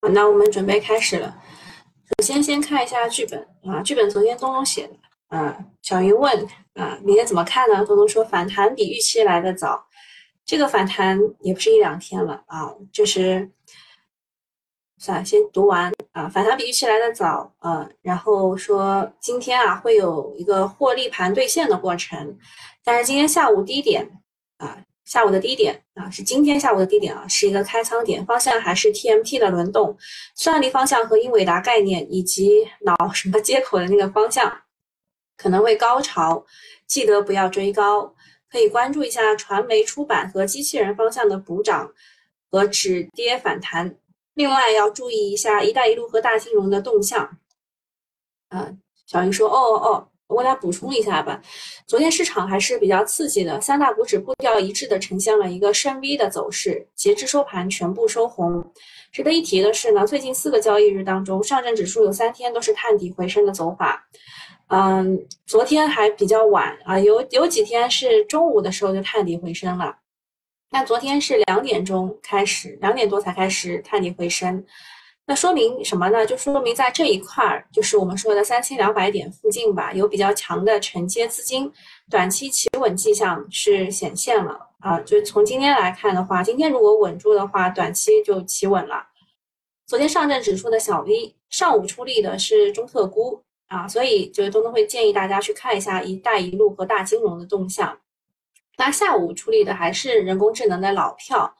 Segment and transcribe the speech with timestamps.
[0.00, 1.42] 好，那我们准备开始了。
[2.18, 4.94] 首先，先看一下剧本啊，剧本昨天东东写的
[5.28, 5.56] 啊。
[5.82, 7.84] 小云问啊，明天怎么看呢？
[7.84, 9.86] 东东说反弹比预期来的早，
[10.44, 13.50] 这个反弹也不是一两天了啊，就是
[14.98, 16.28] 算了，先读完啊。
[16.28, 22.38] 反弹比预期来的早，啊，然后说今天啊会有一个获利盘兑现的过程，
[22.84, 24.20] 但是今天下午低点
[24.58, 24.78] 啊。
[25.06, 29.96] 下午的低点啊，是今天下午的低点啊，是一个开仓点，方向还是 TMT 的轮动，
[30.34, 34.62] 算力方向和英伟达概念以及脑什么接口的那个方向
[35.36, 36.44] 可能会高潮，
[36.88, 38.14] 记得不要追高，
[38.50, 41.92] 可以关注一下传媒、出版和机器人方向的补涨
[42.50, 43.96] 和止跌反弹，
[44.34, 47.38] 另外要注意一下“一带一路”和大金融的动向。
[48.48, 48.72] 啊，
[49.06, 51.40] 小云说：“哦哦哦。”我给大家补充一下吧，
[51.86, 58.72] 昨天市场还是比较刺激的，三大股指步调一致的呈现了一个深 V 的走势，截至收盘全部收红。
[59.12, 64.04] 值得一提的是呢，最近四个交易日当中，上证指数有三天都是探底回升的走法。
[64.68, 69.96] 嗯，昨天还比较晚啊，有有几天是中午的时候就探底回升了，
[70.68, 74.64] 但昨天是两点钟开始，两点多才开始探底回升。
[75.28, 76.24] 那说明什么呢？
[76.24, 81.70] 就说明在这一块儿，就是我们说的三千两百点附近吧，有比较强的承接资金，
[82.08, 85.00] 短期企稳迹象是显现了啊。
[85.00, 89.04] 就从今天来看的话，今天如果稳住的话，短期就企稳了。
[89.84, 97.98] 昨天上证指数的小 V，上午出力的是中特估啊，所以就是东东会建议大家去看一下“一带一路”和大金融的动向。
[98.78, 101.52] 那下午出力的还是人工智能的老票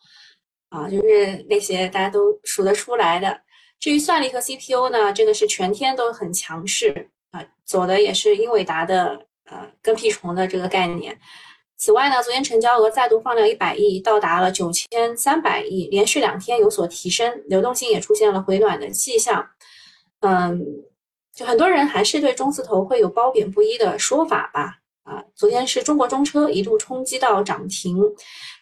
[0.68, 3.40] 啊，就是那些大家都数得出来的。
[3.78, 11.18] 至于算力和 CPU 呢，这个是全天都很强势啊，走的也是英伟达的呃跟屁虫的这个概念。
[11.78, 19.46] 此外呢，昨天成交额再度放量一百亿，到达了九千三百亿，连续两天有所提升，流动性也出现了回暖的迹象。
[20.20, 20.64] 嗯，
[21.34, 24.78] 就很多人还是对中字头会有褒贬不一的说法吧。
[25.06, 27.96] 啊，昨天是中国中车一度冲击到涨停，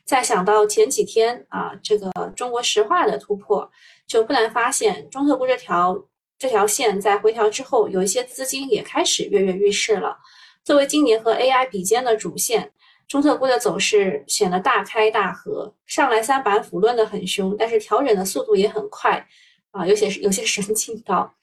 [0.05, 3.69] 再想到前几天啊，这个中国石化的突破。
[4.07, 5.99] 就不难发现，中特估这条
[6.39, 10.19] 这条线在回调之后，有一些资金也开始跃跃欲试了。
[10.63, 12.71] 作为今年和 AI 比肩的主线，
[13.09, 19.27] 中特估的走势显得大开大合，上来三板斧论的很凶，但是调整的速度也很快
[19.71, 21.35] 啊，有些有些神经刀。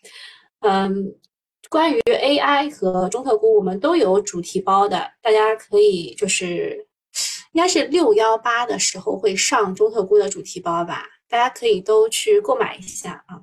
[0.59, 1.15] 嗯，
[1.71, 6.85] 关于 AI 和中特估，我们都有主题包的，大家可以就是
[7.53, 11.05] 应该是六幺八的时候会上中特估的主题包吧。
[11.29, 13.39] 大家可以都去购买一下啊，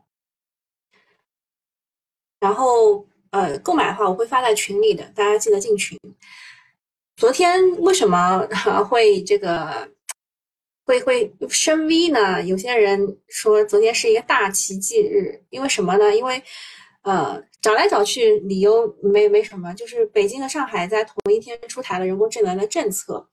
[2.39, 5.99] 然后呃，购买的话我会发在群里的，大家记得进群。
[7.17, 8.47] 昨天为什么
[8.91, 9.91] 会这个
[10.85, 12.43] 会会升 V 呢？
[12.43, 16.15] 有些人说昨天是一个大奇迹日，因为什么呢？
[16.15, 16.43] 因为
[17.09, 23.29] 呃找来找去理由没没什么，就是北京和上海在同一天出台了人工智能的政策。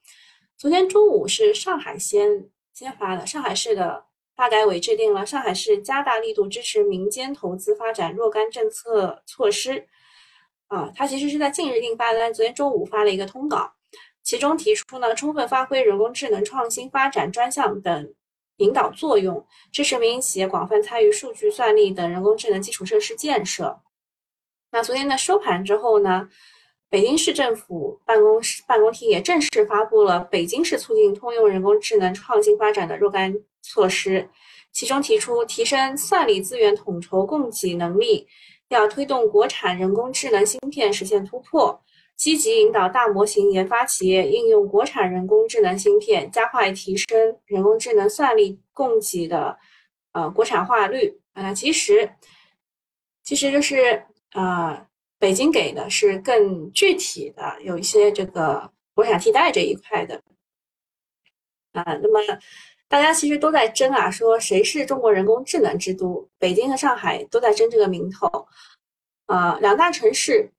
[0.57, 4.05] 昨天中午是上海先先发的，上海市的。
[4.37, 9.87] 发改委制定了上海市加大力度支持民间投资发展若干政策措施，
[10.67, 13.71] 啊，它其实是在近日印发的，但昨天中午发了一个通稿，
[14.23, 18.13] 其中提出呢，充分发挥人工智能创新发展专项等
[18.57, 23.79] 引导作用，支持民营企业广泛参与数据算力等人工智能基础设施建设。
[24.71, 26.29] 那昨天的收盘之后呢？
[26.87, 34.29] 北京市政府办公室办公厅也正式发布了北京市促进通用人工智能创新发展的若干措施，
[34.71, 38.27] 其中提出提升算力资源统筹供给能力，
[38.69, 41.83] 要推动国产人工智能芯片实现突破，
[42.15, 49.57] 积极引导大模型研发企业应用国产人工智能芯片，加快提升人工智能算力供给的
[50.13, 51.19] 呃国产化率。
[51.33, 52.09] 啊，其实
[53.23, 54.87] 其实就是啊。
[55.17, 60.21] 北京给的是更具体的，有一些这个国产替代这一块的
[61.71, 61.83] 啊。
[62.03, 62.19] 那么
[62.89, 66.29] 大家其实都在争啊，说谁是中国人工智能之都？
[66.37, 68.27] 北京和上海都在争这个名头
[69.25, 69.57] 啊。
[69.61, 70.51] 两大城市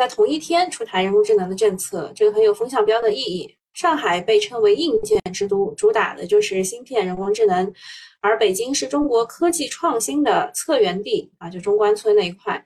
[0.00, 3.54] 在同一天出台人工智能的政策，这个很有风向标的意义。
[3.74, 7.70] 上海被称为硬件之都，主打的就是芯片、人工智能，
[8.22, 12.64] 而北京是中国科技创新的策源地啊，就中关村那一块。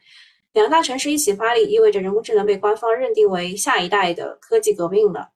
[0.52, 5.28] 两大城市一起发力，意味着人工智能被官方认定为下一代的科技革命了。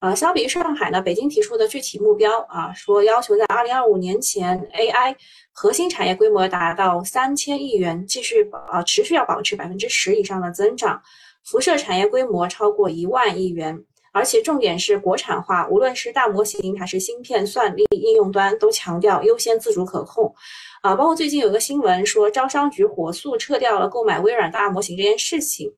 [0.00, 5.16] 呃，相比于上海呢，北京提出的具体目标啊，说要求在二零二五年前，AI
[5.52, 11.00] 核心产业规模达到三千亿元，继续保啊持续要保持百分之十以上的增长，
[11.46, 13.80] 辐射产业规模超过一万亿元，
[14.12, 20.34] 而且重点是国产化，无论是大模型还是芯片、算力、应用端，都强调优先自主可控。
[20.82, 25.72] 啊，包括最近有个新闻说，招商局火速撤掉了购买微软大模型这件事情，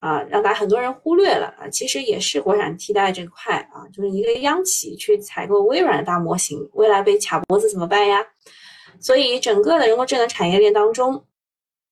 [0.00, 8.22] 啊，让大家很多人忽略了啊，其实也是国产替代这块啊，就是一个央企去采购微软的大模型，未来被卡脖子怎么办呀？
[9.00, 11.22] 所以整个的人工智能产业链当中，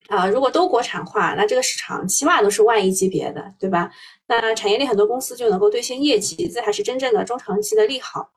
[0.09, 3.91] 啊，如果都国产化，那这个市场起码都是万亿级别的，对吧？
[4.27, 8.31] 那产业链很多公司就能够兑现业绩，这才是真正的中长期的利好。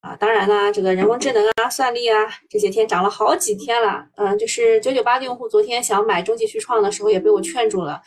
[0.00, 4.02] 啊，当然啦，这个人工智能啊、算力啊，这些天涨了好几天了。
[4.16, 8.00] 嗯，就是九九八的用户昨天想买中继续创的时候，也被我劝住了。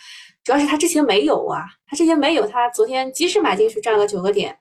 [0.44, 4.58] 主要是他之前没有啊，他之前没有，他昨天即使买进去赚个九个点，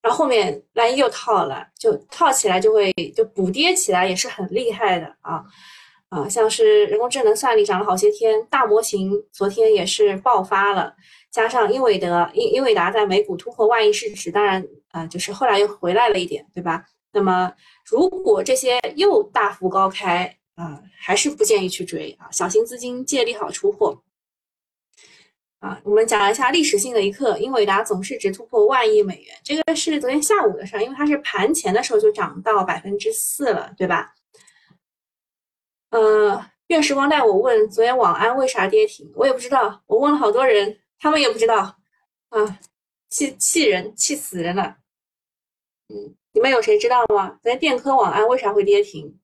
[0.00, 5.42] 然后后面万一又套了，就套起来就会就补跌起来也是很厉害的啊
[6.10, 10.94] 啊，像是人工智能算力涨了好些天，大模型昨天也是爆发了。
[11.30, 16.84] 加上英伟德、英英伟达在美股突破万亿市值，当然啊，就是后来又回来了一点，对吧？
[17.12, 17.52] 那么
[17.84, 24.02] 如果这些又大幅高开啊，还是不建议去追啊，小型资金借利好出货。
[25.60, 34.12] 啊，我们讲一下历史性的一刻，英伟达总市值突破万亿美元，这个是昨天下午的事儿，因为它是盘前的时候就涨到百分之四了，对吧？
[35.90, 39.10] 呃，愿时光带我问，昨天网安为啥跌停？
[39.14, 40.78] 我也不知道，我问了好多人。
[41.02, 41.78] 他们也不知道，
[42.28, 42.58] 啊，
[43.08, 44.76] 气气人，气死人了。
[45.88, 47.38] 嗯，你们有谁知道吗？
[47.42, 49.18] 昨天电科网安为啥会跌停？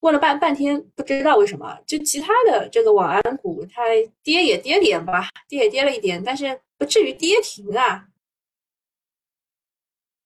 [0.00, 1.78] 问了半半天，不知道为什么。
[1.86, 3.82] 就其他的这个网安股，它
[4.22, 8.08] 跌也跌点吧，跌也跌了一点，但是不至于跌停啊。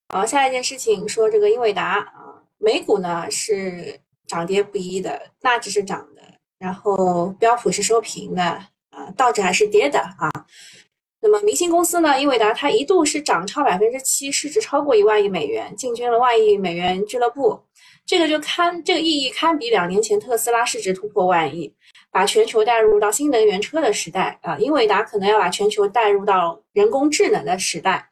[0.09, 4.01] 好，下一件事情说这个英伟达啊，美股呢是
[4.33, 6.21] 涨跌不一的，纳指是涨的，
[6.57, 8.41] 然后标普是收平的。
[8.89, 10.31] 啊，道指还是跌的啊。
[11.19, 12.19] 那么明星公司呢？
[12.19, 17.59] 英伟达它一度是涨超百分之七，市值超过一万亿美元，进军了万亿美元俱乐部。
[18.05, 21.73] 这个就堪这个意义堪比两年前特斯拉市值突破万亿，
[22.11, 24.57] 把全球带入到新能源车的时代啊。
[24.57, 28.09] 英伟达可能要把全球带入到人工智能的时代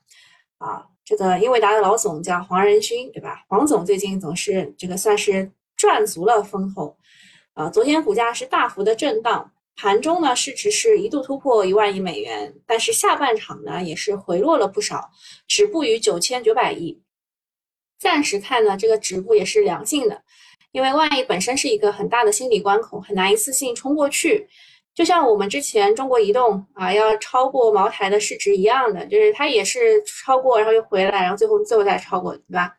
[0.57, 0.85] 啊。
[1.05, 3.43] 这个英伟达的老总叫黄仁勋，对吧？
[3.47, 5.51] 黄总最近总是这个算是
[5.81, 6.95] 赚足了风头
[7.55, 7.67] 啊。
[7.71, 9.51] 昨天股价是大幅的震荡。
[9.75, 15.09] 盘中呢，市值是一度突破一万亿美元，但是下半场呢也是回落了不少，
[15.47, 17.01] 止步于九千九百亿。
[17.97, 20.21] 暂时看呢，这个止步也是良性的，
[20.71, 24.47] 因为万亿本身是一个很大的心理关口，很难一次性冲过去。
[24.93, 32.75] 就像我们之前中国移动啊要超过茅台的市值一样的，就是它也是超过，然后又回来，然后最后最后再超过，对吧？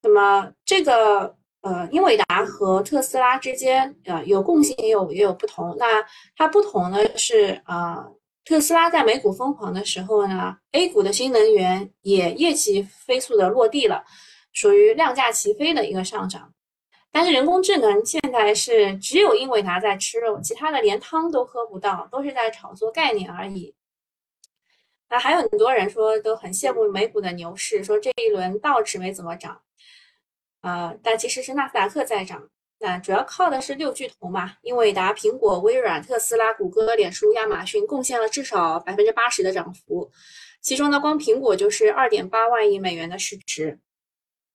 [0.00, 1.36] 那么这个。
[1.64, 5.74] 呃，英伟达和特斯拉之间，呃，有共性也有也有不同。
[5.78, 5.86] 那
[6.36, 8.06] 它不同的是，啊，
[8.44, 14.04] 特斯拉在美股疯狂的时候呢，A 股的新能源也业绩飞速的落地了，
[14.52, 16.52] 属于量价齐飞的一个上涨。
[17.10, 23.74] 但是人工智能现在是只有英伟达在吃肉，其他的连汤都喝不到，都是在炒作概念而已。
[25.08, 29.62] 那还有很多人说都很羡慕美股的牛市，说这一轮道指没怎么涨。
[30.64, 40.10] 啊，但其实是纳斯达克在涨，那主要靠的是六巨头嘛，英伟达、苹果、微软、特斯拉、谷歌、脸书、亚马逊贡献了至少百分之八十的涨幅，
[40.62, 43.78] 其中呢，光苹果就是二点八万亿美元的市值，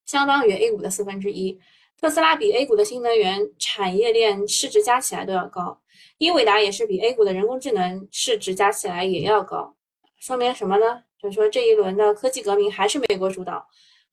[0.04, 1.60] 相当于 A 股的四分之一。
[2.00, 5.80] 特斯拉比 A 股的新能源产业链市值加起来都要高，
[6.18, 9.76] 英伟达也是比 A 股的人工智能市值加起来也要高，
[10.18, 11.04] 说明什么呢？
[11.22, 13.64] 就是说这一轮的科技革命还是美国主导，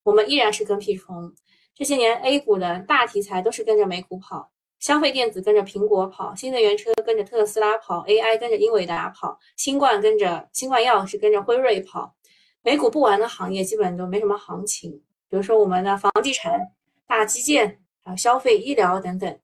[0.04, 1.34] 我们依然是跟屁虫。
[1.78, 12.16] 这些年，A 股的大题材都是跟着美股跑，消费电子跟着苹果跑，新能源车跟着特斯拉跑，AI 跟着英伟达跑，新冠跟着新冠药是跟着辉瑞跑。
[12.62, 14.90] 美股不玩的行业基本都没什么行情，
[15.30, 16.60] 比如说我们的房地产、
[17.06, 19.38] 大基建、还有消费、医疗等等。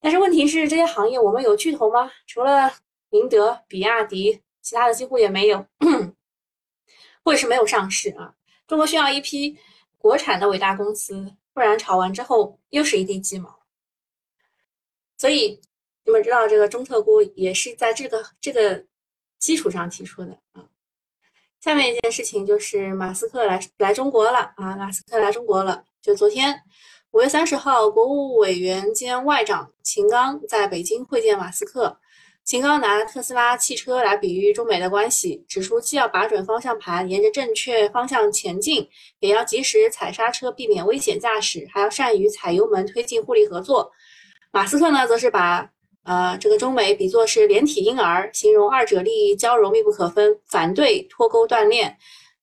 [0.00, 2.12] 但是问题是，这些行业我们有巨头吗？
[2.28, 2.72] 除了
[3.10, 5.66] 宁德、比亚迪，其他的几乎也没有，
[7.24, 8.34] 或者是没有上市啊。
[8.68, 9.58] 中国需要一批
[9.98, 11.34] 国产的伟大公司。
[11.52, 13.60] 不然炒完之后又是一地鸡毛，
[15.18, 15.60] 所以
[16.04, 18.86] 你们知道这个中特估也是在这个这个
[19.38, 20.68] 基础上提出的啊。
[21.60, 26.62] 下面一件事情就是马斯克来来中国了啊，马斯克来中国了，就昨天
[27.10, 31.99] 五月三十号，国务委员兼外长秦刚在北京会见马斯克。
[32.50, 38.88] 秦刚拿特斯拉汽车来比喻中美的关系，指出既要把准方向盘，沿着正确方向前进，
[39.20, 43.92] 也要及时踩刹车，避免危险驾驶，还要善于踩油门，推进互利合作。
[44.50, 45.70] 马斯克呢，则是把
[46.02, 51.96] 呃这个中美比作是连体婴儿，形容二者利益交融，密不可分，反对脱钩断链。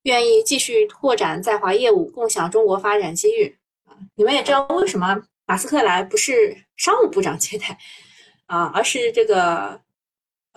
[0.03, 3.91] 愿意继续拓展在华业务，共享中国发展机遇啊。
[4.15, 7.77] 你们也知道为什么马斯克来不是商务部长接待
[8.45, 9.77] 啊，而是这个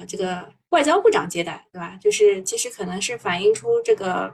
[0.07, 1.99] 这个外交部长接待，对吧？
[2.01, 4.33] 就是其实可能是反映出这个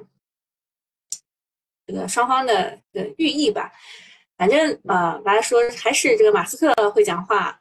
[1.87, 3.73] 这个双方的的寓意吧。
[4.37, 7.61] 反正呃来说还是这个马斯克会讲话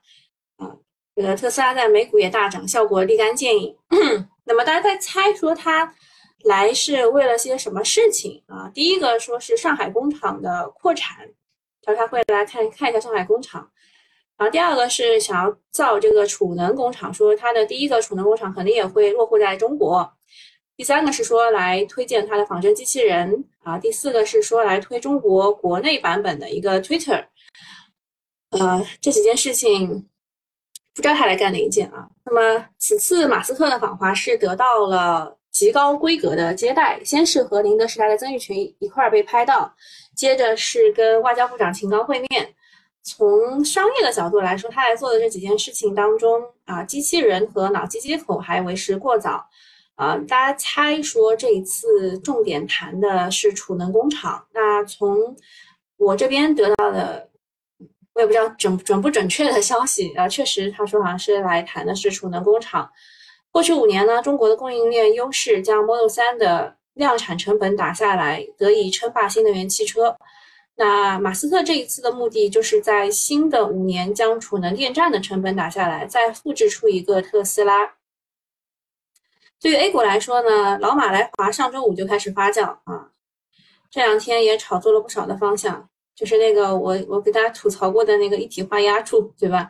[0.58, 0.76] 啊。
[1.16, 3.78] 这个特斯拉在美股也大涨，效果立竿见影。
[4.44, 5.96] 那么大家在猜说他
[6.44, 8.70] 来是为了些什么事情啊？
[8.74, 11.30] 第一个说是上海工厂的扩产，
[11.82, 13.72] 他说他会来看看一下上海工厂。
[14.38, 20.12] 然后第二个是想要造这个储能工厂，说它的第一个储能工厂肯定也会落户在中国。
[20.78, 23.78] 第三个是说来推荐它的仿真机器人啊。
[23.78, 27.26] 第四个是说来推中国国内版本的一个 Twitter。
[28.52, 30.08] 呃，这几件事情。
[30.94, 32.08] 不知道他来干哪一件啊？
[32.24, 39.76] 那么此次马斯克的访华是得到了极高规格的接待，先是和宁德时代的曾毓群一块儿被拍到，
[40.16, 42.56] 接着是跟外交部长秦刚会面。
[43.06, 49.48] 从商业的角度来说，他来做的这几件事情当中啊，机器人和脑机接口还为时过早
[49.96, 50.18] 啊。
[50.28, 54.46] 大家猜说这一次重点谈的是储能工厂。
[54.54, 55.38] 那从
[55.98, 57.30] 我这边得到的。
[58.16, 62.90] 我也不知道准准不准确的消息啊，确实他说好像是来谈的是储能工厂。
[63.52, 70.16] 过去五年呢，中国的供应链优势将 Model 3的量产成本打下来，得以称霸新能源汽车。
[70.76, 77.94] 那马斯克这一次的目的就是在新的五年将储能电站的成本打下来，再复制出一个特斯拉。
[79.62, 83.12] 对于 A 股来说呢，老马来华上周五就开始发酵啊，
[83.90, 85.88] 这两天也炒作了不少的方向。
[86.14, 89.70] 就是那个我我给大家吐槽过的那个一体化压铸，对吧？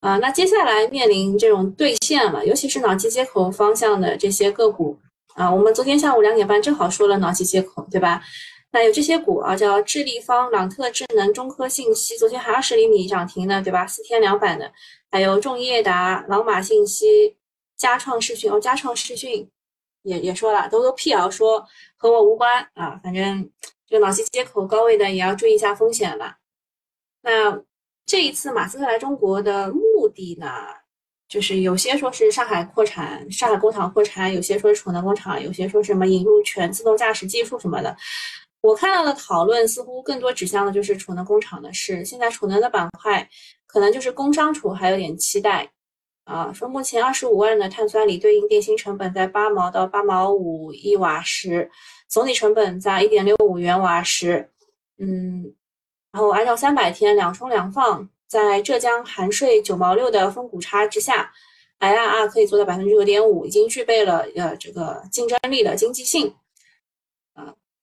[0.00, 4.98] 啊，那接下来面临这种兑现了，尤其是脑机接口方向的这些个股
[5.34, 8.22] 啊，我们昨天下午两点半正好说了脑机接口，对吧？
[8.70, 13.86] 那有这些股啊，叫智立方、朗特智能、中科信息，昨天还二十厘米涨停的，对吧？
[13.86, 14.72] 四天两板的，
[15.10, 17.36] 还有众业达、朗玛信息、
[17.76, 19.48] 佳创视讯，哦，佳创视讯
[20.02, 23.50] 也也说了，都都辟谣说和我无关啊，反正。
[23.90, 26.36] 这个脑机接口高位的也要注意一下风险了。
[27.22, 27.58] 那
[28.04, 30.46] 这一次马斯克来中国的目的呢，
[31.26, 37.96] 就是有些说是上海扩产，上海工厂扩产；有些说是储能工厂；有些说什么引入全自动驾驶技术什么的。
[38.60, 42.04] 我看到的讨论似乎更多指向的就是储能工厂的事。
[42.04, 43.28] 现在储能的板块
[43.66, 45.70] 可能就是工商储还有点期待
[46.24, 46.52] 啊。
[46.52, 51.70] 说目前二十五万的碳酸锂对应电芯成本在八毛到八毛五一瓦时。
[52.08, 54.50] 总体成本在一点六五元瓦时，
[54.96, 55.54] 嗯，
[56.10, 61.30] 然后按照三百天两充两放，在浙江含税九毛六的峰谷差之下
[61.80, 66.34] ，IRR 可以做到百分之九点五，已经具备了呃这个竞争力的经济性。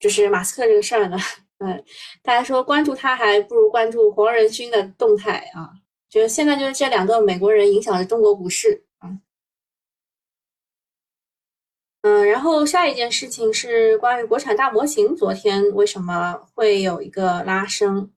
[0.05, 1.17] 就是马斯克这个事儿呢，
[1.57, 1.83] 嗯，
[2.21, 5.71] 大家说关注他还不如关注黄仁勋的动态啊，
[6.07, 8.85] 就是现在就是这两个美国人影响着中国股市。
[12.03, 18.12] 嗯，然后下一件事情是关于国产大模型，昨天为什么会有一个拉升？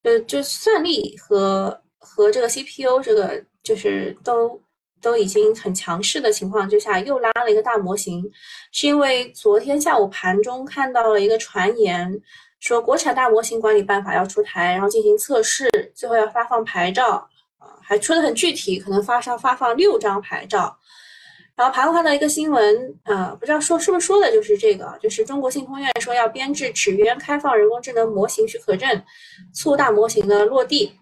[0.00, 4.58] 呃，就算力和和这个 CPU 这个就是都
[5.00, 8.24] 都已经很强势的情况之下，又拉了一个大模型，
[8.72, 12.20] 是因为昨天下午盘中看到了一个传言，
[12.58, 17.26] 说国产大模型管理办法要出台，然后进行测试，最后要发放牌照
[17.58, 20.76] 啊，还说的很具体，可能发上发放六张牌照。
[21.56, 28.88] 然后盘后看到一个新闻，呃，不知道说是不是说的就是这个，就是中国信通院说要编制纸鸢开放人工智能模型许可证，
[29.52, 30.92] 促大模型的落地。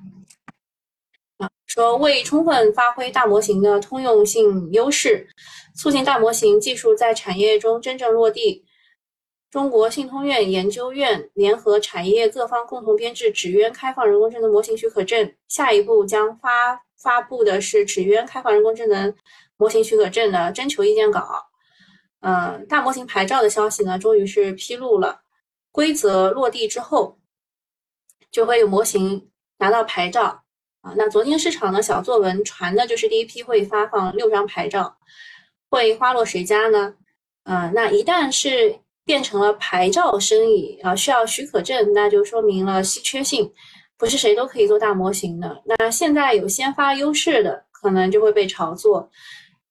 [1.39, 5.27] 啊，说为充分发挥大模型的通用性优势，
[5.77, 8.65] 促进大模型技术在产业中真正落地，
[9.51, 15.35] 中国信通院研究院联合产业各方共同编制纸鸢开放人工智能模型许可证。
[15.49, 19.15] 下一步将发发布的是纸鸢开放人工智能。
[19.61, 21.21] 模型许可证的征求意见稿，
[22.21, 25.21] 嗯，大模型牌照的消息呢，终于是披露了。
[25.73, 27.19] 规则落地之后，
[28.31, 29.29] 就会有模型
[29.59, 30.45] 拿到牌照
[30.81, 30.93] 啊。
[30.97, 34.97] 那昨天市场的小作文传的就是第一批会发放六张牌照，
[35.71, 36.95] 会花落谁家呢？
[37.45, 43.51] 嗯，那一旦是变成了牌照生意啊，需要许可证，那就说明了稀缺性，
[43.97, 45.63] 不是谁都可以做大模型的。
[45.65, 49.11] 那现在有先发优势的，可能就会被炒作。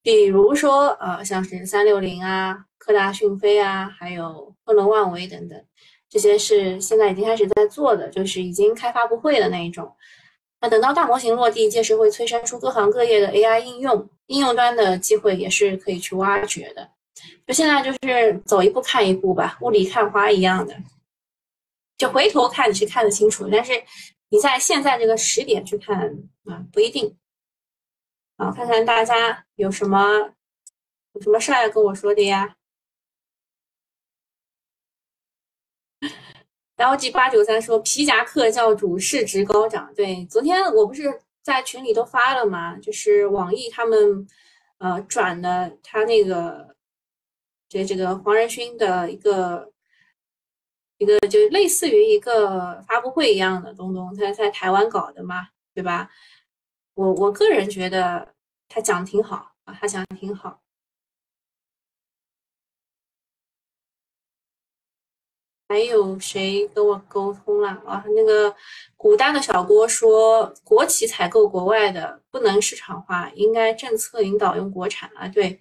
[0.02, 5.62] 比如说，啊，像是三六零啊、科大讯飞啊，还有昆仑万维等等，
[6.10, 9.94] 这些是现在已经开始在做的，就是已经开发布会的那一种。
[10.60, 16.90] 那等到大模型落地，届时会催生出各行各业的 AI 应用，应用端的机会也是可以去挖掘的。
[17.46, 20.76] 就现在就是走一步看一步吧，雾里看花一样的，
[21.98, 23.72] 就回头看你是看得清楚，但是
[24.30, 25.98] 你在现在这个时点去看
[26.46, 27.18] 啊，不一定。
[28.38, 30.34] 好，看看大家有什么
[31.14, 32.56] 有什么事儿要跟我说的呀？
[36.78, 42.78] 然后 G 八九三说皮夹克教主市值高涨，对，昨天我不是在群里都发了吗？
[42.78, 44.28] 就是网易他们
[44.78, 46.76] 呃转的他那个
[47.68, 49.72] 这这个黄仁勋的一个
[51.00, 56.10] 一个就类似于一个发布会一样的东东，他在台湾搞的嘛，对吧？
[56.94, 58.36] 我我个人觉得
[58.70, 60.62] 他讲的挺好啊，他讲的挺好。
[65.70, 68.04] 还有谁跟我沟通了啊？
[68.16, 68.56] 那个
[68.96, 75.28] 古代的小郭说，国企采购国外的不能市场化，应该政策引导用国产啊。
[75.28, 75.60] 对，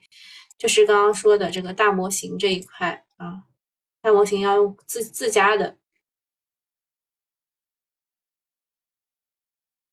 [0.56, 3.42] 就是刚刚说的这个大模型这一块啊，
[4.00, 5.76] 大模型要用自自家的。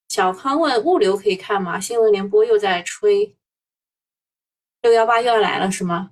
[0.10, 1.79] 小康问物流可以看吗？
[1.79, 3.36] 新闻联播又在吹，
[4.84, 6.12] 六幺八又要来了是吗？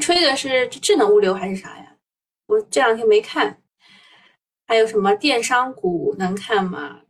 [0.00, 1.96] 吹的是智能物流还是啥呀？
[2.46, 3.60] 我这两天没看。
[4.66, 7.00] 还有什么电商股能看吗？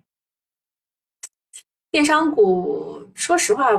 [1.91, 3.71] 电商股说实话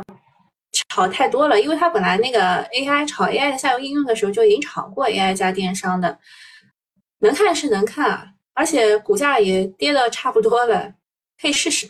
[0.89, 6.17] 炒太多了，因为它本来那个 AI 炒 AI 的下游应用的时候就已经炒过 AI 加电商的，
[7.19, 10.93] 能看是能看啊，而且股价也跌的差不多了，
[11.41, 11.89] 可以试试。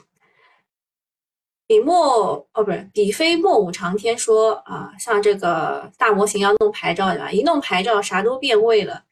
[1.67, 7.31] 笔墨哦，不是笔非墨舞长天说啊，像这个大模型要弄牌照对吧？
[7.31, 9.03] 一弄牌照啥都变味了，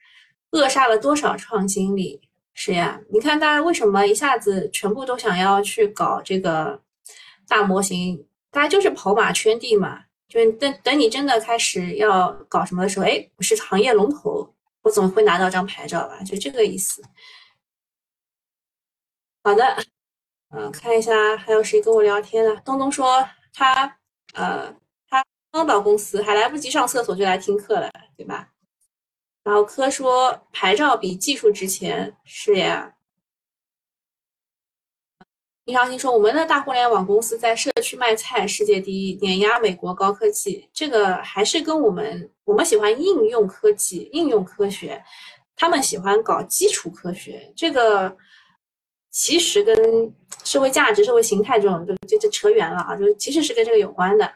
[0.51, 2.21] 扼杀了多少创新力？
[2.53, 6.79] 是呀，你看大家为什么一下子全部都想要去搞这个
[7.47, 8.27] 大模型？
[8.51, 16.19] 大家就是跑马圈地嘛，就是等等你真的开始要搞什么的时候，哎，我是行业龙头，我总会拿到张牌照吧？
[16.23, 17.01] 就这个意思。
[19.43, 19.92] 好的。
[20.55, 22.61] 嗯，看一下还有谁跟我聊天呢？
[22.63, 23.97] 东东说他
[24.35, 24.71] 呃，
[25.09, 28.49] 他刚到公司，还来不及上厕所就来听课了，对吧？
[29.43, 32.93] 然后科说牌照比技术值钱，是呀。
[35.65, 40.69] 李绍兴说我们的大互联网公司在社区卖菜，世界第一，碾压美国高科技。
[40.71, 45.03] 这个还是跟我们我们喜欢应用科技、应用科学，
[45.55, 48.15] 他们喜欢搞基础科学，这个。
[49.13, 49.75] 其实跟
[50.43, 54.33] 社会价值、社会形态这种就就就扯远了啊，就其实是跟这个有关的。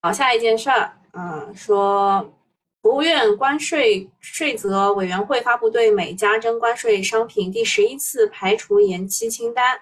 [0.00, 2.32] 好，下一件事儿，嗯，说
[2.80, 9.80] 国务院关税税则委员会发布对美加征关税商品第十一次排除延期清单，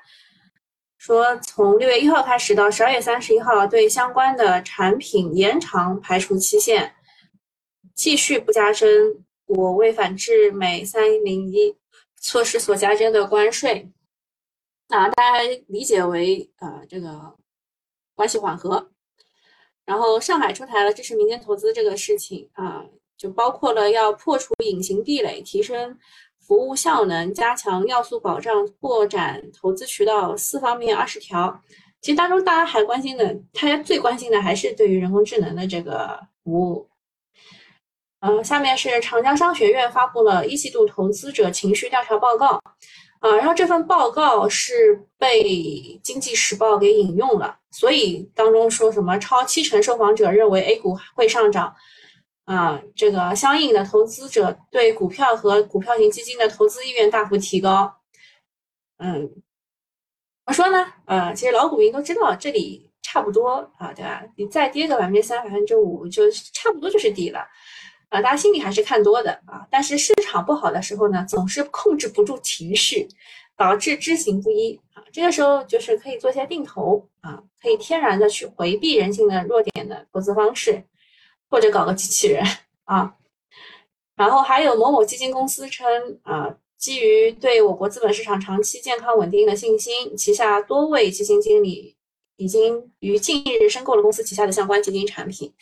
[0.97, 6.95] 说从六月一号开始到十二月三十一号，对相关的产品延长排除期限，
[7.95, 8.88] 继续不加征
[9.45, 11.77] 我未反制美三零一。
[12.20, 13.90] 措施所加征的关税，
[14.88, 17.35] 啊，大家理解为呃这个
[18.14, 18.90] 关系缓和。
[19.87, 22.85] 然后上海出台了支持民间投资这个事情啊，
[23.16, 25.98] 就包括了要破除隐形壁垒、提升
[26.38, 31.62] 服务效能、加强要素保障、拓展投资渠道四方面二十条。
[32.02, 36.89] 其实当中大家还关心的，大家最关心的还是对于人工智能的这个服务。
[38.20, 42.61] 呃，下面是长江商学院发布了一季度投资者情绪调查报告，
[43.20, 51.74] 啊，然后这份报告是被经济时报给引用了，所以当中说什么超七成受访者认为 A 股会上涨，
[52.44, 57.90] 啊，这个相应的投资者对股票和股票型基金的投资意愿大幅提高，
[58.98, 59.30] 嗯，
[60.44, 60.92] 怎么说呢？
[61.06, 64.22] 呃，其实老股民都知道这里差不多啊，对吧？
[64.37, 67.40] 你再跌个百分之三、百分之五，就差不多就是底了。
[68.11, 73.09] 啊，大家心里还是看多的啊，但是市场不好的时候呢，总是控制不住情绪，
[73.57, 75.03] 导致知行不一啊。
[75.12, 80.83] 这个时候就是可以做一些定投啊，可以天然的去回避人性的弱点的投资方式，
[81.49, 82.44] 或者搞个机器人
[82.85, 83.14] 啊。
[84.16, 85.87] 然后还有某某基金公司称
[86.25, 91.96] 啊，基于对我国资本市场长期健康稳定的信心，旗下多位基金经理
[92.37, 95.55] 已经于近日申购了公司旗下的相关基金产品。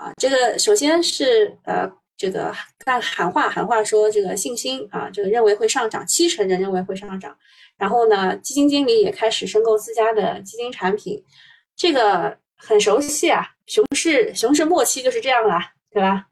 [0.00, 1.86] 啊，这个首先是呃，
[2.16, 7.36] 这个看喊话喊话说这个信心啊，这个认为会上涨，七成人认为会上涨。
[7.76, 11.22] 然后呢，基金经理也开始申购自家的基金产品，
[11.76, 16.28] 这个很熟悉啊，熊市熊市末期就是这样啦，对吧？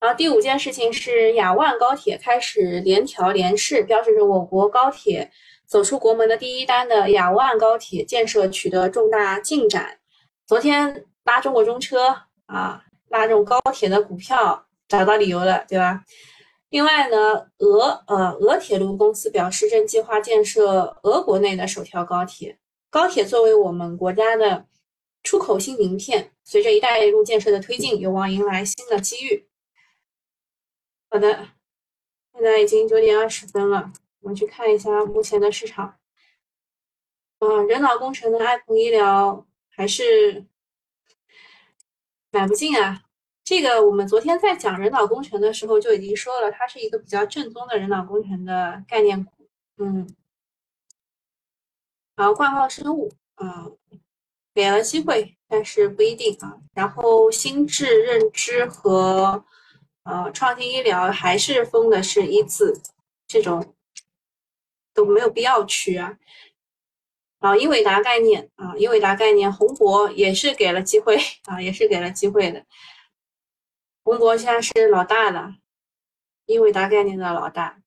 [0.00, 5.30] 然后第五件事情是雅万高铁开始联调联试，标志着我国高铁
[5.68, 9.98] 走出国门的第一单的雅万高铁建设取得重大进展。
[10.46, 16.04] 昨天拉中国中车啊，拉这种高铁的股票，找到理由了，对吧？
[16.70, 22.58] 另外呢，俄呃俄铁路公司表示，正计划建设俄国内的首条高铁。
[22.90, 24.66] 高铁作为我们国家的
[25.22, 29.48] 出口新名片，随着“一带一路”建设的推进，有望迎来新的机遇。
[31.10, 31.48] 好的，
[32.32, 35.98] 现在已经九点二十分了，我们去看一下目前的市场。
[37.40, 40.44] 啊，人脑工程的爱普医疗还是
[42.30, 43.02] 买不进啊。
[43.44, 49.48] 这个我们昨天在讲人脑工程的时候就已经说了，它是一个比较正宗的人脑工程的概念股。
[49.78, 50.08] 嗯，
[52.16, 53.66] 然后冠号生物啊，
[54.52, 56.58] 给了机会，但是不一定啊。
[56.74, 59.44] 然后心智认知和
[60.02, 62.82] 呃创新医疗还是封的是一字，
[63.28, 63.74] 这种
[64.92, 66.18] 都没有必要去啊。
[67.38, 72.64] 啊，英伟达概念啊，英伟达概念，宏博也是给了机会啊，也是给了机会的。
[74.04, 75.56] 宏博现在是老大了，
[76.46, 77.82] 英伟达概念的老大。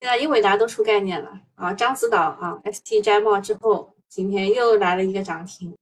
[0.00, 5.76] 现在英伟达都出概念了啊，獐子岛啊，ST 摘帽之后，今天又来了一个涨停。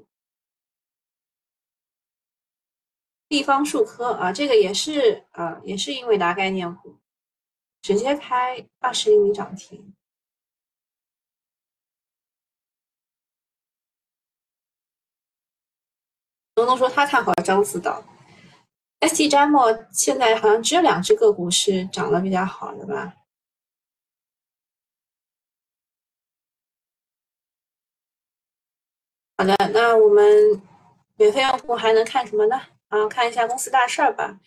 [3.28, 6.96] 地方数科啊，这个也是啊，也是英伟达概念股，
[7.82, 9.94] 直接开二十厘米涨停。
[16.54, 18.02] 东东说他看好獐子岛
[19.00, 23.14] ，ST 摘墨现在好像只有两只个股是涨得比较好的吧？
[29.36, 30.62] 好的，那我们
[31.16, 32.60] 免费用户还能看什么呢？
[32.88, 34.38] 啊，看一下公司大事儿吧。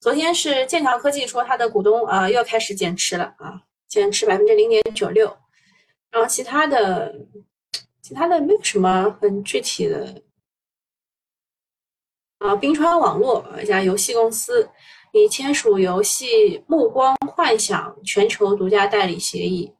[0.00, 5.34] 昨天是剑桥科技说它的股东啊又开始减持了啊，减持百分之零点九六，
[6.10, 7.26] 然后其他的
[8.02, 10.22] 其他的没有什么很具体的。
[12.38, 14.70] 啊，冰川网络一家游戏公司
[15.12, 19.74] 已签署游戏《暮光幻想》全球独家代理协议。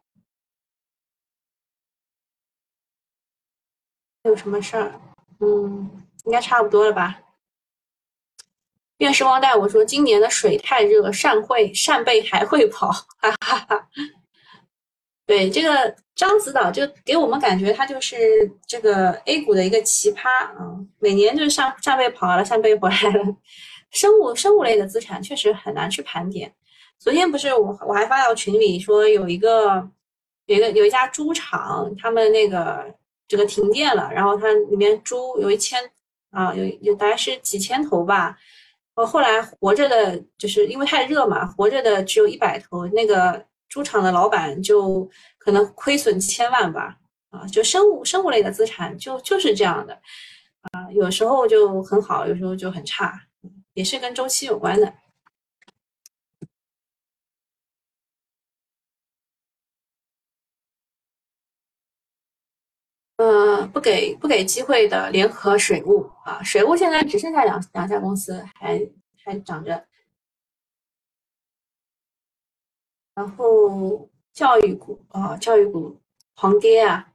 [4.25, 5.01] 有什么事儿？
[5.40, 7.21] 嗯，应该差不多了吧。
[8.99, 13.88] 愿时光带我说，今年的水太热，扇会扇贝还会跑，哈哈哈。
[15.25, 18.16] 对这个獐子岛，就给我们感觉它就是
[18.66, 23.37] 这个 A 股的一个奇葩啊，每年就是上上辈跑了，上辈回来了。
[23.92, 26.52] 生物生物类的资产确实很难去盘点。
[26.98, 29.88] 昨天不是我我还发到群里说有一个
[30.46, 32.85] 有一个有一家猪场，他们那个
[33.28, 35.81] 这个停电了，然后它里面猪有一千
[36.33, 38.37] 啊，有有大概是几千头吧。
[38.96, 42.85] 我，后来活着的，就是因为太热嘛，活着的只有一百头。
[42.88, 43.46] 那个。
[43.68, 46.98] 猪场的老板就可能亏损千万吧，
[47.31, 50.00] 啊，就生物生物类的资产就就是这样的，
[50.72, 53.26] 啊，有时候就很好，有时候就很差，
[53.74, 54.94] 也是跟周期有关的。
[63.16, 68.81] 嗯，不给不给机会的联合水务啊，水务现在只剩下两两家公司还
[69.24, 69.88] 还涨着。
[73.18, 76.00] 然后教育股啊，教育股
[76.37, 77.12] 狂跌啊！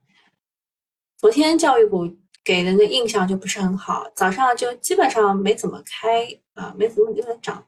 [1.16, 7.66] 昨天教育股给人的印象就不是很好，早上就基本上没怎么开啊，没怎么怎么涨。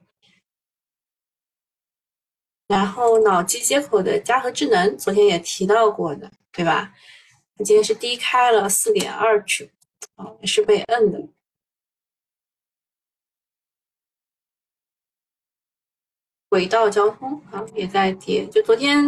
[2.68, 6.94] 然后脑机接口的嘉禾智能，昨天也提到过的，对吧？
[7.56, 9.66] 它今天是低开了四点二九，
[10.16, 11.26] 啊，也是被摁的。
[16.56, 19.04] 轨道交通啊也在跌，就昨天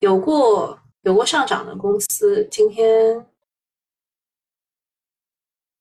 [0.00, 3.24] 有过有过上涨的公司，今天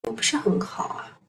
[0.04, 1.19] 都不是很好啊。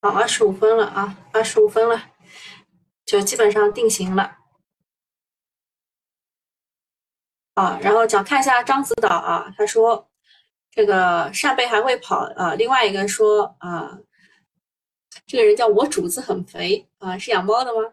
[0.00, 2.12] 好，二十五分了啊，二十五分了，
[3.04, 4.43] 就基本上定型了。
[7.54, 10.08] 啊，然后讲看一下獐子岛啊，他说
[10.70, 12.54] 这个扇贝还会跑啊。
[12.54, 13.98] 另外一个说啊，
[15.26, 17.92] 这个人叫我主子很肥啊，是养猫的吗？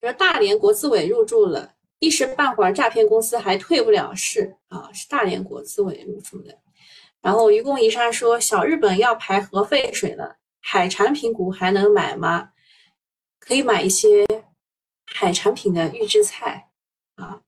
[0.00, 6.58] 说大连国资委入驻了，一时半会儿诈骗公司还退不了市啊，是大连国资委入驻的。
[7.20, 12.50] 然后愚公移山说小日本要排核废水了，海产品股还能买吗？
[13.40, 14.24] 可以买一些
[15.04, 16.70] 海产品的预制菜
[17.16, 17.40] 啊。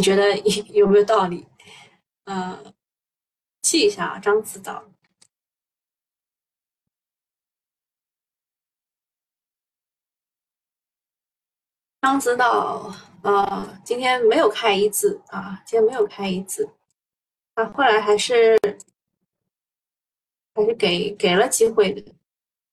[0.00, 0.34] 你觉得
[0.72, 1.46] 有没有道理？
[2.24, 2.72] 呃，
[3.60, 4.82] 记一下啊，獐子岛。
[12.00, 12.90] 獐子岛，
[13.22, 16.70] 呃，今天没有开一字啊，今天没有开一字，
[17.52, 18.58] 啊，后来还是
[20.54, 22.14] 还是给给了机会的，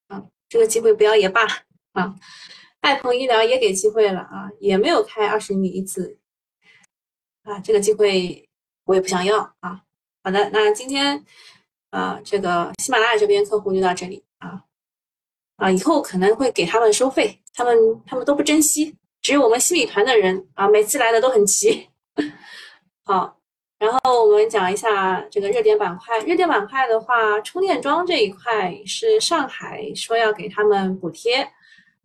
[0.07, 1.41] 啊，这个机会不要也罢
[1.91, 2.15] 啊。
[2.79, 6.17] 爱朋医疗也给机会了啊，也没有开二十米一字，
[7.47, 8.47] 啊，这个机会
[8.83, 9.81] 我也不想要啊。
[10.21, 11.23] 好的，那今天
[11.91, 14.61] 啊，这个喜马拉雅这边客户就到这里啊，
[15.55, 18.93] 啊，以后可能会给他们收费，他们他们都不珍惜。
[19.21, 21.87] 只有我们新米团的人啊，每次来的都很齐。
[23.05, 23.39] 好，
[23.79, 26.19] 然后我们讲一下这个热点板块。
[26.19, 31.49] 热点板块的话，充电桩这一块是上海说要给他们补贴，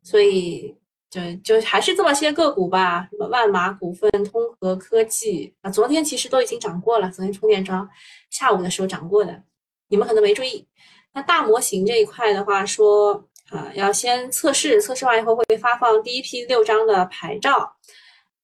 [0.03, 0.77] 所以
[1.13, 7.11] 就就还是这么些个股吧，什么万马股份、通和科技啊，昨天其实都已经涨过了。
[7.11, 7.89] 昨天充电桩
[8.31, 9.43] 下午的时候涨过的，
[9.89, 10.67] 你们可能没注意。
[11.13, 13.29] 那大模型这一块的话说。
[13.51, 17.71] 啊，要先测试，测试完以后会发放第一批六张的牌照。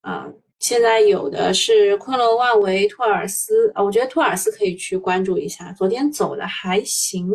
[0.02, 0.28] 啊，
[0.58, 7.30] 现在有的是昆仑万维、托尔斯啊，我觉得托尔斯可以去关注一下，昨天走的还行，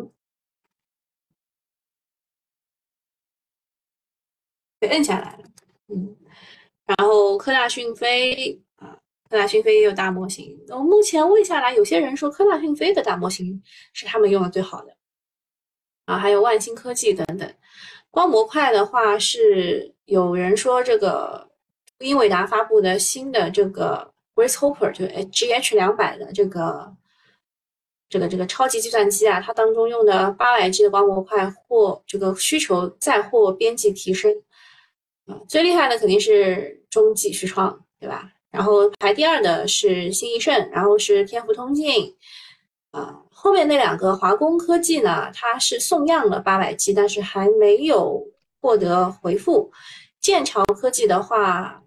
[4.84, 5.39] 被摁下来了。
[5.88, 6.13] 嗯，
[6.86, 10.60] 然后科大讯飞啊，科大讯飞也有大模型。
[10.67, 14.93] 我目前问下来，有些人说科大讯飞的大模型是他们用的最好的。
[16.06, 17.54] 啊，还有万兴科技等等。
[18.12, 21.50] 光模块的话，是有人说这个
[22.00, 26.93] 英伟达发布的新的这个 Grace Hopper，就 GH 两百的这个
[28.10, 34.30] 这个这个超级计算机啊，它当中用的八百 G 的光模块或这个需求再获边际提升。
[35.25, 38.29] 啊，最厉害的肯定是中继视窗，对吧？
[38.51, 42.15] 然后排第二的是新易盛，然后是天福通信。
[42.91, 48.23] 啊，后面那两个华工科技呢，它是送样了八百 G，但是还没有
[48.62, 49.71] 获得回复。
[50.21, 51.81] 剑桥科技的话，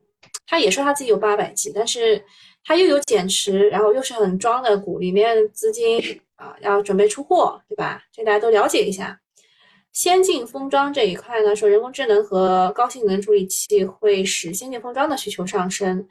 [0.47, 2.25] 他也说他自己有八百 G，但是
[2.65, 8.03] 他又有减持，然后又是很装的股，里面资金啊要准备出货，对吧？
[8.13, 9.21] 这大家都了解一下。
[9.97, 16.07] 先进封装这一块呢，说人工智能和高性能处理器会使先进封装的需求上升，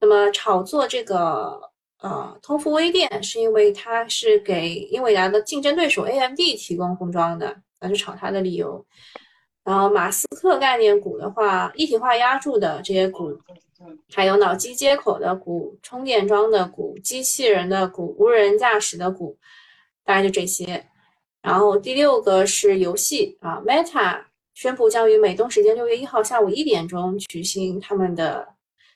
[0.00, 1.60] 那么炒作这个。
[1.98, 8.84] 呃，通富微电是因为它是给英伟达的竞争对手 AMD 提供封装的，那是炒它的理由。
[9.64, 13.36] 然后马斯克概念股的话，一体化压铸的这些股，
[14.14, 19.36] 还有脑机接口的股、充电桩的股、机器人的股、无人驾驶的股，
[20.04, 20.86] 大概就这些。
[21.44, 24.20] 然后第六个是游戏啊，Meta
[24.54, 28.48] 宣布将于美东时间六月一号下午一点钟举行他们的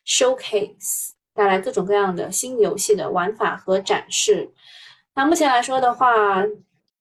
[0.07, 1.11] Showcase。
[1.35, 4.51] 带来各种各样的新游戏的玩法和展示。
[5.15, 6.45] 那目前来说的话，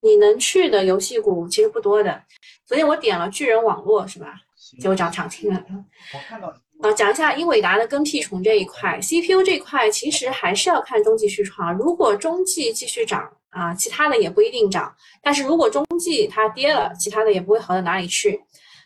[0.01, 2.21] 你能去的游戏股其实不多的。
[2.63, 4.36] 昨天我点了巨人网络，是吧？
[4.79, 5.65] 结果涨涨停了。
[6.13, 6.49] 我看到
[6.83, 11.75] 啊，讲一下英伟达的跟屁虫这一块，CPU 这块其实还是要看中继续创。
[11.75, 13.27] 如果中继继续涨
[13.58, 14.96] 啊，其他的也不一定涨。
[15.22, 18.39] 但是如果中继它跌了，其他的也不会好到哪里去。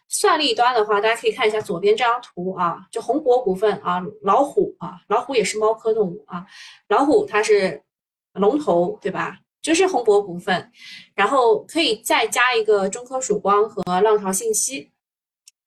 [0.07, 6.45] 算力端的话，大家可以看一下左边这张图啊，就宏博股份啊，老虎啊，老虎也是猫科动物啊，
[6.89, 7.81] 老虎它是
[8.33, 9.37] 龙头对吧？
[9.61, 10.71] 就是宏博股份，
[11.15, 14.91] 然后可以再加一个中科曙光和浪潮信息，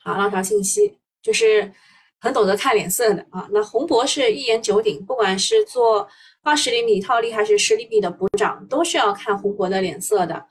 [0.02, 1.72] 好，浪潮信息就是
[2.24, 3.46] 很懂得看脸色的啊。
[3.52, 6.08] 那宏博是一言九鼎，不管是做
[6.42, 10.46] 二十厘米套利还是十厘米的补涨，都是要看宏博的脸色的。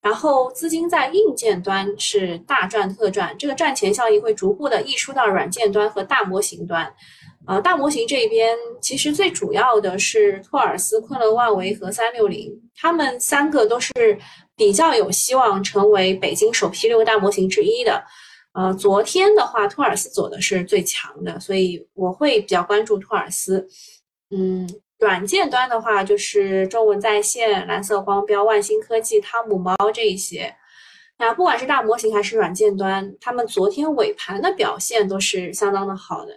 [0.00, 6.90] 然后资金在硬件端是大赚特赚，这个赚钱效应会逐步的溢出到软件端和大模型端。
[7.46, 13.92] 啊，大模型这边其实最主要的是托尔斯、昆仑万维和三六零，他们三个都是
[14.54, 18.04] 比较有希望成为北京首批六个大模型之一的。
[18.52, 23.68] 呃，昨天的话，托尔斯走的是最强的，所以我会比较关注托尔斯。
[24.30, 24.68] 嗯。
[25.00, 30.52] 软件端的话，就是中文在线、蓝色光标、万兴科技、汤姆猫这一些。
[31.18, 36.32] 那不管是大模型还是软件端，他们昨天尾盘的表现都是相当的好的。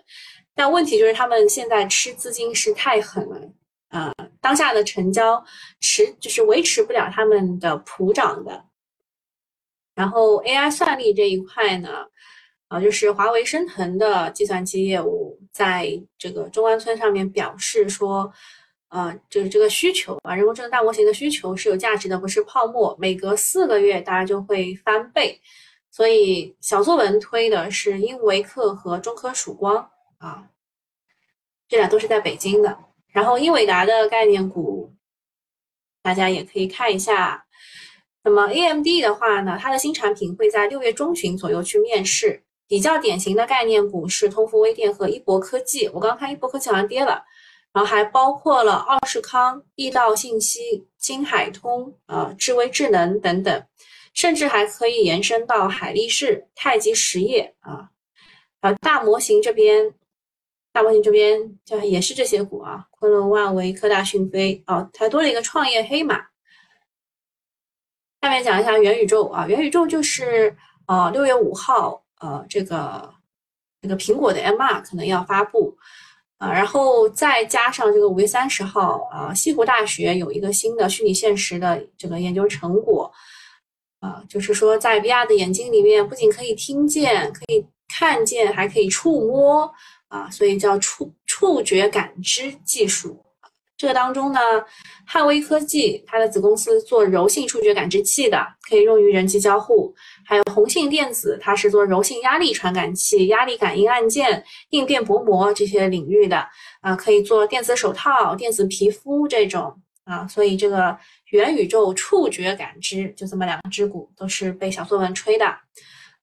[0.53, 3.41] 但问题就是他们现在吃资金是太狠了，
[3.89, 5.43] 呃，当下的成交
[5.79, 8.63] 持就是维持不了他们的普涨的。
[10.01, 12.07] 然后 AI 算力这一块呢？
[12.69, 18.33] 啊，就是华为升腾的计算机业务，在这个中关村上面表示说，
[18.89, 22.97] 呃，就是这个需求啊，人工智能大模型的需求是有价值的，不是泡沫。
[22.99, 25.39] 每隔四个月，大家就会翻倍。
[25.91, 29.87] 所以小作文推的是英维克和中科曙光
[30.17, 30.49] 啊，
[31.69, 32.75] 这俩都是在北京的。
[33.09, 34.91] 然后英伟达的概念股，
[36.01, 37.45] 大家也可以看一下。
[38.23, 42.43] 那么 AMD 的话呢，它的新产品会在六月中旬左右去面世。
[42.67, 45.89] 比较典型的概念股是通富微电和一博科技。
[45.89, 47.21] 我刚看一博科技好像跌了，
[47.73, 53.65] 然后还包括了奥士康、易道信息、金海通、啊智威智能等等，
[54.13, 57.89] 甚至还可以延伸到海力士、太极实业啊。
[58.61, 59.93] 啊，大模型这边，
[60.71, 66.30] 大模型这边就也是这些股啊，昆仑万维、科大讯飞啊，还多了一个创业黑马。
[68.21, 70.55] 下面讲一下元宇宙啊，元宇宙就是
[70.85, 73.11] 呃六月五号呃这个
[73.81, 75.75] 这个苹果的 MR 可能要发布
[76.37, 83.11] 啊，然后再加上这个五月三十号啊西湖大学有一个新的虚拟现实的这个研究成果
[84.01, 89.71] 啊，就是说在 VR 的眼睛里面不仅可以听见，可以看见，还可以触摸
[90.09, 93.25] 啊，所以叫触触觉感知技术。
[93.81, 94.39] 这个当中呢，
[95.07, 98.37] 汉威科技它的子公司做柔性触觉感知器的，
[98.69, 99.91] 可以用于人机交互；
[100.23, 106.47] 还有宏信电子，它是做柔性压力传感器、压力感应按键、应变薄膜这些领域的
[106.81, 110.27] 啊，可以做电子手套、电子皮肤这种啊。
[110.27, 110.95] 所以这个
[111.31, 115.57] 元宇宙触觉感知就这么两只股都是被小作文吹的。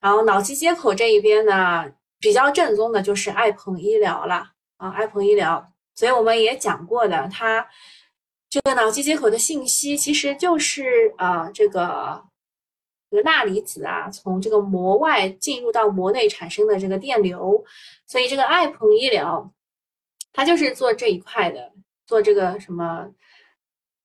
[0.00, 1.84] 然后脑机接口这一边呢，
[2.20, 5.66] 比较正宗的就是爱朋医疗了啊，爱朋医疗。
[5.98, 7.66] 所以我们也讲过的，它
[8.48, 12.24] 这个脑机接口的信息其实就是啊，这个
[13.10, 17.64] 这个钠离子啊，从这个膜外进入到膜内产生的这个电流。
[18.06, 19.52] 所以这个爱朋医疗，
[20.32, 21.72] 它就是做这一块的，
[22.06, 23.08] 做这个什么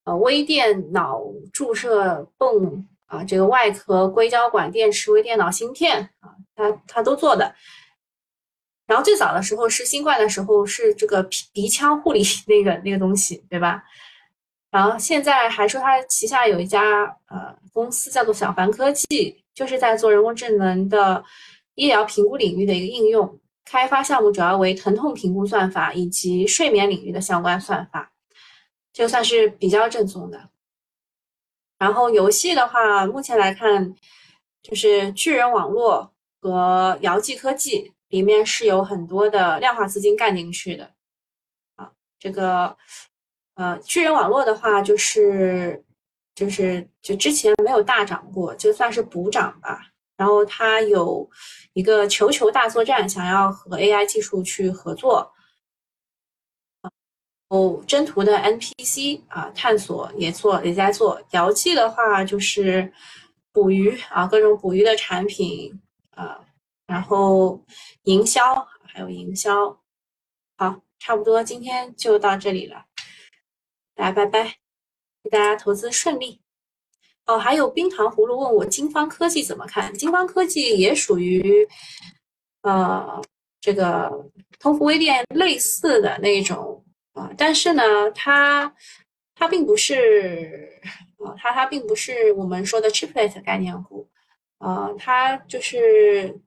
[0.05, 1.21] 呃微电脑
[1.53, 7.53] 注射泵啊，这个外壳硅胶管电池、微电脑芯片啊，它它都做的。
[8.93, 13.83] 然后最早的时候是新冠的时候是这个鼻鼻腔护理 那个那个东西，对吧？
[14.69, 21.23] 然后现在还说它旗下有一家呃公司叫做小凡科技，就是在做人工智能的
[21.73, 28.11] 医疗评估领域的一个应用开发项目，主要为疼痛评估算法以及睡眠领域的相关算法，
[28.93, 30.49] 这个算是比较正宗的。
[31.79, 33.95] 然后游戏的话，目前来看
[34.61, 37.91] 就是巨人网络和遥记科技。
[38.13, 40.93] 里面是有很多的量化资金干进去的，
[41.77, 42.77] 啊，这个，
[43.55, 45.83] 呃，巨人网络的话，就是
[46.35, 49.87] 就是就之前没有大涨过，就算是补涨吧。
[50.15, 51.27] 然后它有
[51.73, 55.33] 一个球球大作战，想要和 AI 技术去合作，
[57.49, 61.19] 哦，征途的 NPC 啊，探索也做也在做。
[61.31, 62.93] 遥记的话就是
[63.51, 66.39] 捕鱼啊，各种捕鱼的产品啊。
[66.85, 67.63] 然后
[68.03, 69.81] 营销还有营销，
[70.57, 72.85] 好，差不多今天就到这里了，
[73.95, 74.57] 大家拜拜，
[75.23, 76.41] 祝大家投资顺利。
[77.25, 79.93] 哦，还有冰糖葫芦问我金方科技怎么看？
[79.93, 81.67] 金方科技也属于
[82.63, 83.21] 呃
[83.61, 84.11] 这个
[84.59, 88.75] 通富微电类似的那种啊，但是呢，它
[89.35, 90.69] 它并不是
[91.25, 94.09] 啊，它它并不是我们说的 chiplet 概念股
[94.57, 96.37] 啊，它就是。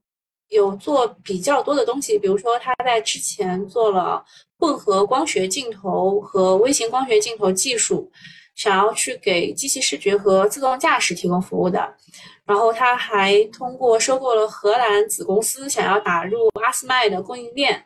[0.48, 4.24] 有做比较多的东西，比如说他在之前做了
[4.58, 8.10] 混合光学镜头和微型光学镜头技术，
[8.54, 11.94] 想要去给机器视觉和自动驾驶提供服务的。
[12.44, 17.84] 然后他还通过收购了荷兰子公司，想要打入阿斯麦的供应链，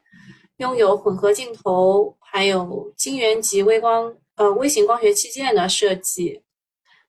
[0.58, 6.42] 拥有混合镜头，还有晶圆级微光呃微型光学器件的设计。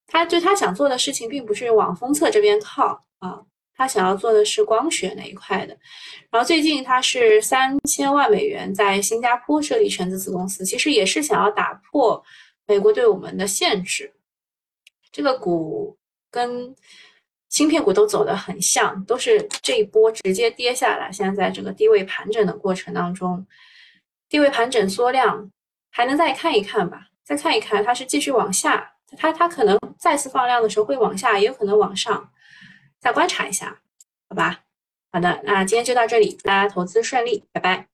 [0.07, 3.41] 他对他想做的事情，并不是往封测这边靠啊。
[3.75, 5.75] 他想要做的是光学那一块的，
[6.29, 12.23] 然后最近他是三千万美元在新加坡设立全资子公司，其实也是想要打破
[12.67, 14.13] 美国对我们的限制。
[15.11, 15.97] 这个股
[16.29, 16.75] 跟
[17.49, 21.11] 芯片股都走得很像，都是这一波直接跌下来。
[21.11, 23.45] 现在在这个低位盘整的过程当中，
[24.29, 25.51] 低位盘整缩量
[25.89, 32.31] 还能再看一看吧，再看一看，它是继续往下，它它可能再次放量的时候会往下，也有可能往上。
[33.01, 33.81] 再观察一下，
[34.29, 34.61] 好吧，
[35.11, 37.90] 好的，那今天就到这里，大家投资顺利，拜拜。